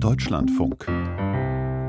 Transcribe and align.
Deutschlandfunk 0.00 0.86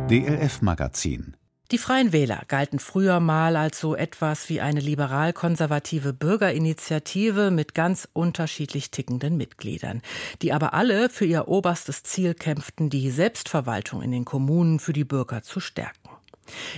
DLF 0.09 0.63
Magazin 0.63 1.35
die 1.71 1.77
Freien 1.77 2.11
Wähler 2.11 2.41
galten 2.47 2.79
früher 2.79 3.19
mal 3.19 3.55
als 3.55 3.79
so 3.79 3.95
etwas 3.95 4.49
wie 4.49 4.59
eine 4.59 4.79
liberal-konservative 4.79 6.13
Bürgerinitiative 6.13 7.51
mit 7.51 7.75
ganz 7.75 8.07
unterschiedlich 8.11 8.89
tickenden 8.89 9.37
Mitgliedern, 9.37 10.01
die 10.41 10.51
aber 10.51 10.73
alle 10.73 11.09
für 11.09 11.25
ihr 11.25 11.47
oberstes 11.47 12.01
Ziel 12.01 12.33
kämpften, 12.33 12.89
die 12.89 13.11
Selbstverwaltung 13.11 14.01
in 14.01 14.11
den 14.11 14.25
Kommunen 14.25 14.79
für 14.79 14.93
die 14.93 15.05
Bürger 15.05 15.43
zu 15.43 15.59
stärken. 15.59 16.08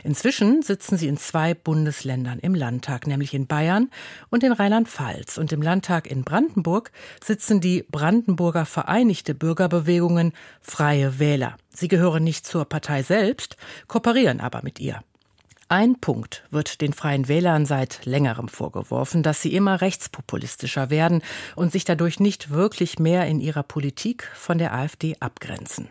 Inzwischen 0.04 0.62
sitzen 0.62 0.98
sie 0.98 1.08
in 1.08 1.18
zwei 1.18 1.54
Bundesländern 1.54 2.40
im 2.40 2.56
Landtag, 2.56 3.08
nämlich 3.08 3.34
in 3.34 3.48
Bayern 3.48 3.90
und 4.30 4.44
in 4.44 4.52
Rheinland-Pfalz. 4.52 5.38
Und 5.38 5.52
im 5.52 5.62
Landtag 5.62 6.10
in 6.10 6.24
Brandenburg 6.24 6.92
sitzen 7.24 7.62
die 7.62 7.84
Brandenburger 7.90 8.66
Vereinigte 8.66 9.36
Bürgerbewegungen 9.36 10.34
Freie 10.62 11.20
Wähler. 11.20 11.58
Sie 11.74 11.88
gehören 11.88 12.24
nicht 12.24 12.46
zur 12.46 12.66
Partei 12.66 13.04
selbst, 13.04 13.58
kooperieren 13.88 14.40
aber 14.40 14.62
mit 14.64 14.80
ihr. 14.80 15.02
Ein 15.72 16.02
Punkt 16.02 16.44
wird 16.50 16.82
den 16.82 16.92
Freien 16.92 17.30
Wählern 17.30 17.66
seit 17.66 18.06
längerem 18.06 18.50
vorgeworfen, 18.50 19.24
dass 19.24 19.42
sie 19.42 19.54
immer 19.56 19.80
rechtspopulistischer 19.80 20.90
werden 20.90 21.22
und 21.56 21.72
sich 21.72 21.86
dadurch 21.86 22.20
nicht 22.20 22.50
wirklich 22.50 23.00
mehr 23.00 23.26
in 23.26 23.40
ihrer 23.40 23.64
Politik 23.64 24.30
von 24.36 24.58
der 24.58 24.74
AfD 24.74 25.16
abgrenzen. 25.22 25.88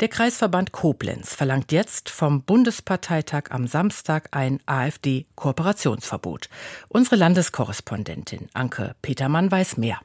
Der 0.00 0.08
Kreisverband 0.08 0.72
Koblenz 0.72 1.34
verlangt 1.34 1.72
jetzt 1.72 2.10
vom 2.10 2.42
Bundesparteitag 2.42 3.50
am 3.50 3.66
Samstag 3.66 4.28
ein 4.32 4.60
AfD-Kooperationsverbot. 4.66 6.48
Unsere 6.88 7.16
Landeskorrespondentin 7.16 8.48
Anke 8.54 8.94
Petermann 9.02 9.50
weiß 9.50 9.76
mehr. 9.76 9.98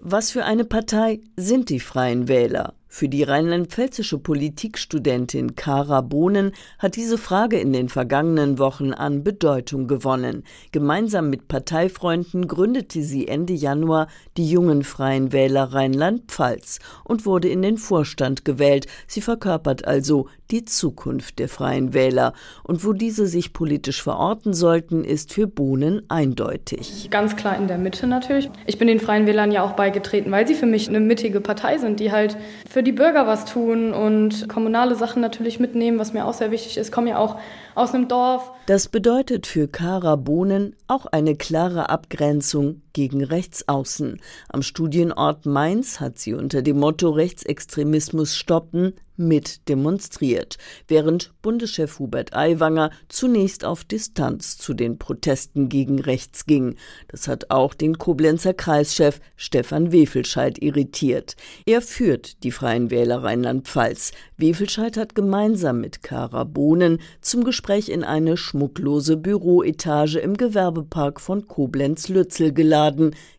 Was 0.00 0.30
für 0.30 0.44
eine 0.44 0.64
Partei 0.64 1.20
sind 1.36 1.70
die 1.70 1.80
Freien 1.80 2.28
Wähler? 2.28 2.74
Für 2.90 3.08
die 3.10 3.22
rheinland-pfälzische 3.22 4.18
Politikstudentin 4.18 5.54
Kara 5.56 6.00
Bohnen 6.00 6.52
hat 6.78 6.96
diese 6.96 7.18
Frage 7.18 7.58
in 7.58 7.74
den 7.74 7.90
vergangenen 7.90 8.58
Wochen 8.58 8.94
an 8.94 9.22
Bedeutung 9.22 9.86
gewonnen. 9.88 10.42
Gemeinsam 10.72 11.28
mit 11.28 11.48
Parteifreunden 11.48 12.48
gründete 12.48 13.02
sie 13.02 13.28
Ende 13.28 13.52
Januar 13.52 14.08
die 14.38 14.50
Jungen 14.50 14.84
Freien 14.84 15.32
Wähler 15.32 15.74
Rheinland-Pfalz 15.74 16.78
und 17.04 17.26
wurde 17.26 17.48
in 17.48 17.60
den 17.60 17.76
Vorstand 17.76 18.46
gewählt. 18.46 18.86
Sie 19.06 19.20
verkörpert 19.20 19.86
also 19.86 20.28
die 20.50 20.64
Zukunft 20.64 21.38
der 21.38 21.48
Freien 21.48 21.92
Wähler. 21.92 22.32
Und 22.64 22.84
wo 22.84 22.92
diese 22.92 23.26
sich 23.26 23.52
politisch 23.52 24.02
verorten 24.02 24.54
sollten, 24.54 25.04
ist 25.04 25.32
für 25.32 25.46
Bohnen 25.46 26.02
eindeutig. 26.08 27.08
Ganz 27.10 27.36
klar 27.36 27.56
in 27.56 27.68
der 27.68 27.78
Mitte 27.78 28.06
natürlich. 28.06 28.50
Ich 28.66 28.78
bin 28.78 28.88
den 28.88 29.00
Freien 29.00 29.26
Wählern 29.26 29.52
ja 29.52 29.62
auch 29.62 29.72
beigetreten, 29.72 30.30
weil 30.30 30.46
sie 30.46 30.54
für 30.54 30.66
mich 30.66 30.88
eine 30.88 31.00
mittige 31.00 31.40
Partei 31.40 31.78
sind, 31.78 32.00
die 32.00 32.12
halt 32.12 32.36
für 32.68 32.77
für 32.78 32.84
die 32.84 32.92
Bürger 32.92 33.26
was 33.26 33.44
tun 33.44 33.92
und 33.92 34.48
kommunale 34.48 34.94
Sachen 34.94 35.20
natürlich 35.20 35.58
mitnehmen, 35.58 35.98
was 35.98 36.12
mir 36.12 36.24
auch 36.24 36.32
sehr 36.32 36.52
wichtig 36.52 36.78
ist. 36.78 36.86
Ich 36.86 36.92
komme 36.92 37.08
ja 37.08 37.18
auch 37.18 37.36
aus 37.74 37.92
einem 37.92 38.06
Dorf. 38.06 38.52
Das 38.66 38.86
bedeutet 38.86 39.48
für 39.48 39.66
Kara 39.66 40.14
Bohnen 40.14 40.76
auch 40.86 41.06
eine 41.06 41.34
klare 41.34 41.88
Abgrenzung 41.88 42.82
gegen 42.98 43.22
Rechtsaußen. 43.22 44.20
Am 44.48 44.62
Studienort 44.62 45.46
Mainz 45.46 46.00
hat 46.00 46.18
sie 46.18 46.34
unter 46.34 46.62
dem 46.62 46.80
Motto 46.80 47.10
Rechtsextremismus 47.10 48.34
stoppen 48.34 48.94
mit 49.18 49.68
demonstriert, 49.68 50.56
während 50.86 51.32
Bundeschef 51.42 51.98
Hubert 51.98 52.34
Aiwanger 52.34 52.90
zunächst 53.08 53.64
auf 53.64 53.84
Distanz 53.84 54.56
zu 54.56 54.74
den 54.74 54.98
Protesten 54.98 55.68
gegen 55.68 55.98
rechts 55.98 56.46
ging. 56.46 56.76
Das 57.08 57.28
hat 57.28 57.50
auch 57.50 57.74
den 57.74 57.98
Koblenzer 57.98 58.54
Kreischef 58.54 59.20
Stefan 59.36 59.92
Wefelscheid 59.92 60.62
irritiert. 60.62 61.36
Er 61.66 61.82
führt 61.82 62.42
die 62.44 62.52
Freien 62.52 62.90
Wähler 62.90 63.24
Rheinland-Pfalz. 63.24 64.12
Wefelscheid 64.36 64.96
hat 64.96 65.14
gemeinsam 65.14 65.80
mit 65.80 66.02
Kara 66.02 66.44
Bohnen 66.44 67.00
zum 67.20 67.42
Gespräch 67.42 67.88
in 67.88 68.04
eine 68.04 68.36
schmucklose 68.36 69.16
Büroetage 69.16 70.20
im 70.20 70.36
Gewerbepark 70.36 71.20
von 71.20 71.48
Koblenz-Lützel 71.48 72.52
geladen, 72.52 72.87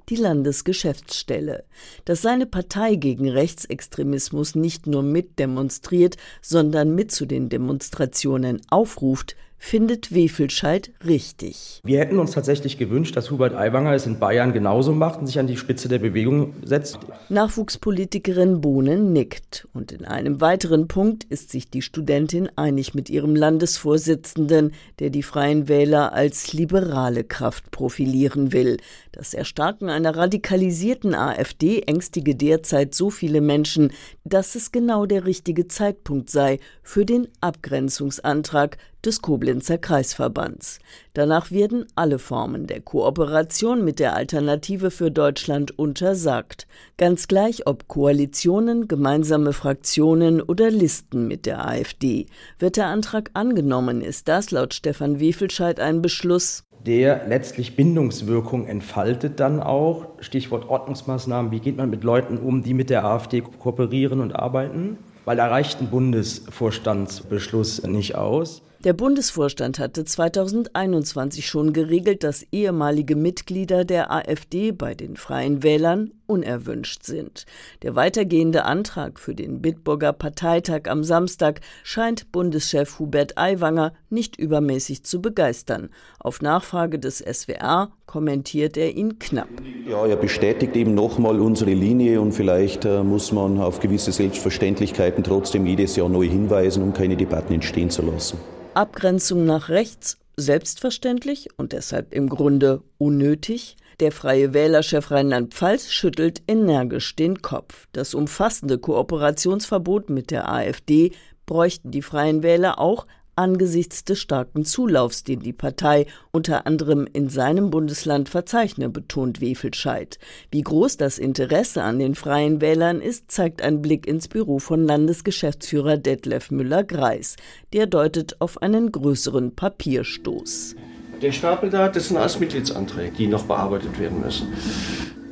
die 0.09 0.15
Landesgeschäftsstelle. 0.15 1.63
Dass 2.05 2.21
seine 2.21 2.45
Partei 2.45 2.95
gegen 2.95 3.29
Rechtsextremismus 3.29 4.55
nicht 4.55 4.87
nur 4.87 5.03
mitdemonstriert, 5.03 6.17
sondern 6.41 6.95
mit 6.95 7.11
zu 7.11 7.25
den 7.25 7.49
Demonstrationen 7.49 8.61
aufruft, 8.69 9.35
findet 9.59 10.13
Wefelscheid 10.15 10.91
richtig. 11.05 11.81
Wir 11.83 11.99
hätten 11.99 12.17
uns 12.17 12.31
tatsächlich 12.31 12.77
gewünscht, 12.77 13.15
dass 13.15 13.29
Hubert 13.29 13.53
Aiwanger 13.53 13.93
es 13.93 14.07
in 14.07 14.17
Bayern 14.17 14.53
genauso 14.53 14.93
macht 14.93 15.19
und 15.19 15.27
sich 15.27 15.37
an 15.37 15.47
die 15.47 15.57
Spitze 15.57 15.89
der 15.89 15.99
Bewegung 15.99 16.53
setzt. 16.63 16.97
Nachwuchspolitikerin 17.27 18.61
Bohnen 18.61 19.11
nickt. 19.13 19.67
Und 19.73 19.91
in 19.91 20.05
einem 20.05 20.41
weiteren 20.41 20.87
Punkt 20.87 21.25
ist 21.25 21.51
sich 21.51 21.69
die 21.69 21.81
Studentin 21.81 22.49
einig 22.55 22.95
mit 22.95 23.09
ihrem 23.09 23.35
Landesvorsitzenden, 23.35 24.71
der 24.99 25.09
die 25.09 25.23
Freien 25.23 25.67
Wähler 25.67 26.13
als 26.13 26.53
liberale 26.53 27.25
Kraft 27.25 27.69
profilieren 27.69 28.53
will. 28.53 28.77
Das 29.11 29.33
Erstarken 29.33 29.89
einer 29.89 30.15
radikalisierten 30.15 31.13
AfD 31.13 31.81
ängstige 31.81 32.35
derzeit 32.35 32.95
so 32.95 33.09
viele 33.09 33.41
Menschen, 33.41 33.91
dass 34.23 34.55
es 34.55 34.71
genau 34.71 35.05
der 35.05 35.25
richtige 35.25 35.67
Zeitpunkt 35.67 36.29
sei 36.29 36.59
für 36.81 37.05
den 37.05 37.27
Abgrenzungsantrag 37.41 38.77
des 39.05 39.21
Koblenzer 39.21 39.77
Kreisverbands. 39.77 40.79
Danach 41.13 41.51
werden 41.51 41.85
alle 41.95 42.19
Formen 42.19 42.67
der 42.67 42.81
Kooperation 42.81 43.83
mit 43.83 43.99
der 43.99 44.15
Alternative 44.15 44.91
für 44.91 45.11
Deutschland 45.11 45.77
untersagt, 45.77 46.67
ganz 46.97 47.27
gleich 47.27 47.67
ob 47.67 47.87
Koalitionen, 47.87 48.87
gemeinsame 48.87 49.53
Fraktionen 49.53 50.41
oder 50.41 50.69
Listen 50.69 51.27
mit 51.27 51.45
der 51.45 51.67
AfD. 51.67 52.25
Wird 52.59 52.77
der 52.77 52.87
Antrag 52.87 53.31
angenommen, 53.33 54.01
ist 54.01 54.27
das 54.27 54.51
laut 54.51 54.73
Stefan 54.73 55.19
Wefelscheid 55.19 55.79
ein 55.79 56.01
Beschluss, 56.01 56.63
der 56.85 57.27
letztlich 57.27 57.75
Bindungswirkung 57.75 58.65
entfaltet 58.65 59.39
dann 59.39 59.61
auch. 59.61 60.07
Stichwort 60.19 60.69
Ordnungsmaßnahmen, 60.69 61.51
wie 61.51 61.59
geht 61.59 61.75
man 61.77 61.89
mit 61.89 62.03
Leuten 62.03 62.37
um, 62.37 62.63
die 62.63 62.73
mit 62.73 62.89
der 62.89 63.03
AfD 63.03 63.41
kooperieren 63.41 64.21
und 64.21 64.33
arbeiten? 64.33 64.97
Weil 65.25 65.37
da 65.37 65.47
reicht 65.47 65.81
ein 65.81 65.89
Bundesvorstandsbeschluss 65.89 67.83
nicht 67.83 68.15
aus. 68.15 68.61
Der 68.85 68.93
Bundesvorstand 68.93 69.77
hatte 69.77 70.05
2021 70.05 71.45
schon 71.45 71.73
geregelt, 71.73 72.23
dass 72.23 72.45
ehemalige 72.53 73.17
Mitglieder 73.17 73.83
der 73.83 74.09
AfD 74.09 74.71
bei 74.71 74.95
den 74.95 75.17
Freien 75.17 75.63
Wählern 75.63 76.11
unerwünscht 76.29 77.03
sind. 77.03 77.45
Der 77.81 77.95
weitergehende 77.95 78.65
Antrag 78.65 79.19
für 79.19 79.33
den 79.33 79.61
Bitburger 79.61 80.13
Parteitag 80.13 80.81
am 80.87 81.03
Samstag 81.03 81.61
scheint 81.83 82.31
Bundeschef 82.31 82.99
Hubert 82.99 83.37
Aiwanger 83.37 83.93
nicht 84.09 84.37
übermäßig 84.37 85.03
zu 85.03 85.21
begeistern. 85.21 85.89
Auf 86.19 86.41
Nachfrage 86.41 86.99
des 86.99 87.17
SWR 87.17 87.91
kommentiert 88.05 88.77
er 88.77 88.95
ihn 88.95 89.19
knapp. 89.19 89.49
Ja, 89.87 90.05
er 90.05 90.15
bestätigt 90.15 90.75
eben 90.75 90.93
nochmal 90.93 91.39
unsere 91.39 91.73
Linie 91.73 92.21
und 92.21 92.31
vielleicht 92.31 92.85
äh, 92.85 93.03
muss 93.03 93.31
man 93.31 93.59
auf 93.59 93.79
gewisse 93.79 94.11
Selbstverständlichkeiten 94.11 95.23
trotzdem 95.23 95.65
jedes 95.65 95.95
Jahr 95.95 96.09
neu 96.09 96.27
hinweisen, 96.27 96.83
um 96.83 96.93
keine 96.93 97.17
Debatten 97.17 97.53
entstehen 97.53 97.89
zu 97.89 98.03
lassen. 98.03 98.39
Abgrenzung 98.73 99.45
nach 99.45 99.69
rechts 99.69 100.17
selbstverständlich 100.39 101.49
und 101.57 101.73
deshalb 101.73 102.13
im 102.13 102.29
Grunde 102.29 102.81
unnötig. 102.97 103.77
Der 103.99 104.11
Freie 104.11 104.53
Wählerchef 104.53 105.11
Rheinland-Pfalz 105.11 105.91
schüttelt 105.91 106.41
energisch 106.47 107.15
den 107.15 107.41
Kopf. 107.41 107.87
Das 107.91 108.13
umfassende 108.13 108.77
Kooperationsverbot 108.77 110.09
mit 110.09 110.31
der 110.31 110.49
AfD 110.49 111.11
bräuchten 111.45 111.91
die 111.91 112.01
Freien 112.01 112.43
Wähler 112.43 112.79
auch 112.79 113.07
angesichts 113.39 114.03
des 114.03 114.19
starken 114.19 114.65
Zulaufs, 114.65 115.23
den 115.23 115.39
die 115.39 115.53
Partei 115.53 116.05
unter 116.31 116.67
anderem 116.67 117.07
in 117.11 117.29
seinem 117.29 117.69
Bundesland 117.69 118.27
verzeichne, 118.27 118.89
betont 118.89 119.39
Wefelscheid. 119.39 120.19
Wie 120.51 120.61
groß 120.61 120.97
das 120.97 121.17
Interesse 121.17 121.81
an 121.81 121.99
den 121.99 122.15
Freien 122.15 122.59
Wählern 122.59 123.01
ist, 123.01 123.31
zeigt 123.31 123.61
ein 123.61 123.81
Blick 123.81 124.05
ins 124.05 124.27
Büro 124.27 124.59
von 124.59 124.83
Landesgeschäftsführer 124.85 125.97
Detlef 125.97 126.51
Müller-Greis. 126.51 127.37
Der 127.71 127.87
deutet 127.87 128.41
auf 128.41 128.61
einen 128.61 128.91
größeren 128.91 129.55
Papierstoß. 129.55 130.75
Der 131.21 131.31
Stapel 131.31 131.69
da, 131.69 131.87
das 131.87 132.09
sind 132.09 132.17
alles 132.17 132.39
Mitgliedsanträge, 132.39 133.15
die 133.15 133.27
noch 133.27 133.43
bearbeitet 133.43 133.97
werden 133.99 134.19
müssen. 134.19 134.49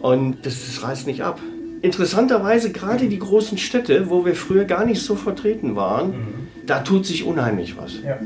Und 0.02 0.46
das, 0.46 0.66
das 0.66 0.84
reißt 0.84 1.08
nicht 1.08 1.24
ab. 1.24 1.42
Interessanterweise 1.82 2.72
gerade 2.72 3.08
die 3.08 3.20
großen 3.20 3.58
Städte, 3.58 4.10
wo 4.10 4.26
wir 4.26 4.36
früher 4.36 4.66
gar 4.66 4.86
nicht 4.86 5.02
so 5.02 5.16
vertreten 5.16 5.76
waren, 5.76 6.10
mhm 6.10 6.48
da 6.68 6.82
tut 6.82 7.06
sich 7.06 7.24
unheimlich 7.24 7.78
was. 7.78 8.02
Ja. 8.04 8.20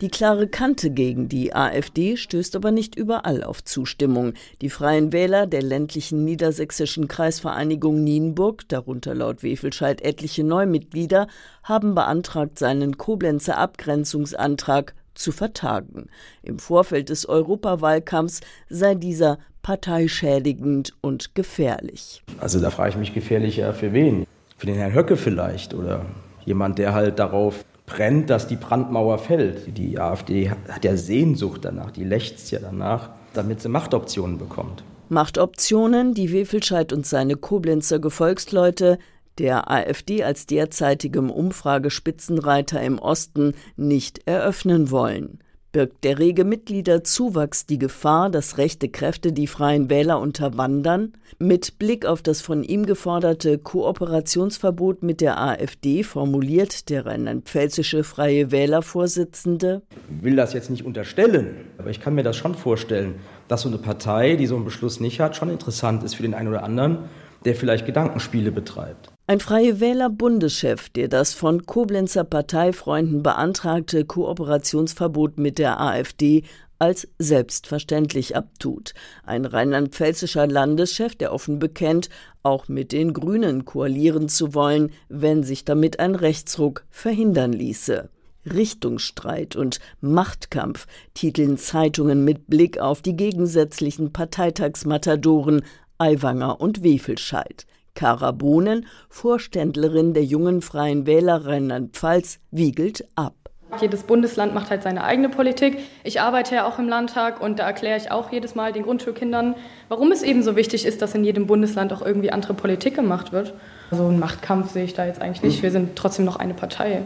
Die 0.00 0.08
klare 0.08 0.48
Kante 0.48 0.90
gegen 0.90 1.28
die 1.28 1.54
AfD 1.54 2.16
stößt 2.16 2.56
aber 2.56 2.70
nicht 2.70 2.94
überall 2.94 3.42
auf 3.44 3.62
Zustimmung. 3.64 4.34
Die 4.62 4.70
Freien 4.70 5.12
Wähler 5.12 5.46
der 5.46 5.62
ländlichen 5.62 6.24
niedersächsischen 6.24 7.08
Kreisvereinigung 7.08 8.02
Nienburg, 8.02 8.66
darunter 8.68 9.14
laut 9.14 9.42
Wefelscheid 9.42 10.00
etliche 10.02 10.44
Neumitglieder, 10.44 11.26
haben 11.62 11.94
beantragt, 11.94 12.58
seinen 12.58 12.96
Koblenzer 12.96 13.58
Abgrenzungsantrag 13.58 14.94
zu 15.14 15.32
vertagen. 15.32 16.06
Im 16.42 16.58
Vorfeld 16.58 17.10
des 17.10 17.28
Europawahlkampfs 17.28 18.40
sei 18.70 18.94
dieser 18.94 19.38
parteischädigend 19.62 20.94
und 21.00 21.34
gefährlich. 21.34 22.22
Also 22.38 22.60
da 22.60 22.70
frage 22.70 22.90
ich 22.90 22.96
mich 22.96 23.14
gefährlicher 23.14 23.72
für 23.74 23.92
wen? 23.92 24.26
Für 24.56 24.66
den 24.66 24.76
Herrn 24.76 24.94
Höcke 24.94 25.16
vielleicht 25.16 25.74
oder 25.74 26.04
jemand, 26.44 26.78
der 26.78 26.94
halt 26.94 27.18
darauf 27.18 27.64
brennt, 27.86 28.30
dass 28.30 28.46
die 28.46 28.56
Brandmauer 28.56 29.18
fällt. 29.18 29.76
Die 29.76 29.98
AfD 29.98 30.50
hat 30.50 30.84
ja 30.84 30.96
Sehnsucht 30.96 31.64
danach, 31.64 31.90
die 31.90 32.04
lechzt 32.04 32.50
ja 32.50 32.58
danach, 32.60 33.10
damit 33.34 33.60
sie 33.60 33.68
Machtoptionen 33.68 34.38
bekommt. 34.38 34.84
Machtoptionen, 35.08 36.14
die 36.14 36.32
Wefelscheid 36.32 36.92
und 36.92 37.04
seine 37.04 37.36
Koblenzer 37.36 37.98
Gefolgsleute 37.98 38.98
der 39.38 39.70
AfD 39.70 40.22
als 40.22 40.46
derzeitigem 40.46 41.30
Umfragespitzenreiter 41.30 42.80
im 42.82 42.98
Osten 42.98 43.54
nicht 43.76 44.20
eröffnen 44.26 44.90
wollen. 44.90 45.38
Birgt 45.72 46.02
der 46.02 46.18
rege 46.18 46.44
Mitgliederzuwachs 46.44 47.64
die 47.64 47.78
Gefahr, 47.78 48.28
dass 48.28 48.58
rechte 48.58 48.88
Kräfte 48.88 49.32
die 49.32 49.46
freien 49.46 49.88
Wähler 49.88 50.18
unterwandern? 50.18 51.12
Mit 51.38 51.78
Blick 51.78 52.06
auf 52.06 52.22
das 52.22 52.40
von 52.40 52.64
ihm 52.64 52.86
geforderte 52.86 53.56
Kooperationsverbot 53.56 55.04
mit 55.04 55.20
der 55.20 55.40
AfD 55.40 56.02
formuliert 56.02 56.90
der 56.90 57.06
rheinland-pfälzische 57.06 58.02
Freie 58.02 58.50
Wählervorsitzende. 58.50 59.82
Ich 60.18 60.24
will 60.24 60.34
das 60.34 60.54
jetzt 60.54 60.70
nicht 60.70 60.84
unterstellen, 60.84 61.54
aber 61.78 61.90
ich 61.90 62.00
kann 62.00 62.16
mir 62.16 62.24
das 62.24 62.36
schon 62.36 62.56
vorstellen, 62.56 63.14
dass 63.46 63.62
so 63.62 63.68
eine 63.68 63.78
Partei, 63.78 64.34
die 64.34 64.46
so 64.46 64.56
einen 64.56 64.64
Beschluss 64.64 64.98
nicht 64.98 65.20
hat, 65.20 65.36
schon 65.36 65.50
interessant 65.50 66.02
ist 66.02 66.16
für 66.16 66.24
den 66.24 66.34
einen 66.34 66.48
oder 66.48 66.64
anderen, 66.64 66.98
der 67.44 67.54
vielleicht 67.54 67.86
Gedankenspiele 67.86 68.52
betreibt. 68.52 69.10
Ein 69.26 69.40
Freie 69.40 69.80
Wähler 69.80 70.10
Bundeschef, 70.10 70.88
der 70.88 71.08
das 71.08 71.34
von 71.34 71.64
Koblenzer 71.64 72.24
Parteifreunden 72.24 73.22
beantragte 73.22 74.04
Kooperationsverbot 74.04 75.38
mit 75.38 75.58
der 75.58 75.80
AfD 75.80 76.42
als 76.80 77.06
selbstverständlich 77.18 78.34
abtut. 78.34 78.94
Ein 79.22 79.44
rheinland-pfälzischer 79.44 80.46
Landeschef, 80.46 81.14
der 81.14 81.32
offen 81.32 81.58
bekennt, 81.58 82.08
auch 82.42 82.68
mit 82.68 82.90
den 82.90 83.12
Grünen 83.12 83.64
koalieren 83.66 84.28
zu 84.28 84.54
wollen, 84.54 84.90
wenn 85.08 85.44
sich 85.44 85.64
damit 85.64 86.00
ein 86.00 86.14
Rechtsruck 86.14 86.84
verhindern 86.90 87.52
ließe. 87.52 88.08
Richtungsstreit 88.50 89.54
und 89.54 89.80
Machtkampf 90.00 90.86
titeln 91.12 91.58
Zeitungen 91.58 92.24
mit 92.24 92.46
Blick 92.46 92.78
auf 92.78 93.02
die 93.02 93.14
gegensätzlichen 93.14 94.12
Parteitagsmatadoren 94.12 95.62
Aiwanger 96.00 96.60
und 96.60 96.82
Wefelscheid. 96.82 97.66
Kara 97.94 98.32
Bohnen, 98.32 98.86
Vorständlerin 99.08 100.14
der 100.14 100.24
jungen 100.24 100.62
Freien 100.62 101.06
Wähler 101.06 101.44
Rheinland-Pfalz, 101.44 102.38
wiegelt 102.50 103.06
ab. 103.16 103.34
Jedes 103.80 104.02
Bundesland 104.02 104.54
macht 104.54 104.70
halt 104.70 104.82
seine 104.82 105.04
eigene 105.04 105.28
Politik. 105.28 105.78
Ich 106.02 106.20
arbeite 106.20 106.54
ja 106.56 106.66
auch 106.66 106.78
im 106.78 106.88
Landtag 106.88 107.40
und 107.40 107.58
da 107.58 107.66
erkläre 107.66 107.98
ich 107.98 108.10
auch 108.10 108.32
jedes 108.32 108.54
Mal 108.54 108.72
den 108.72 108.82
Grundschulkindern, 108.82 109.54
warum 109.88 110.10
es 110.10 110.22
eben 110.22 110.42
so 110.42 110.56
wichtig 110.56 110.86
ist, 110.86 111.02
dass 111.02 111.14
in 111.14 111.22
jedem 111.22 111.46
Bundesland 111.46 111.92
auch 111.92 112.02
irgendwie 112.02 112.32
andere 112.32 112.54
Politik 112.54 112.94
gemacht 112.96 113.32
wird. 113.32 113.54
So 113.90 114.06
einen 114.06 114.18
Machtkampf 114.18 114.72
sehe 114.72 114.84
ich 114.84 114.94
da 114.94 115.06
jetzt 115.06 115.20
eigentlich 115.20 115.42
nicht. 115.42 115.62
Wir 115.62 115.70
sind 115.70 115.96
trotzdem 115.96 116.24
noch 116.24 116.36
eine 116.36 116.54
Partei. 116.54 117.02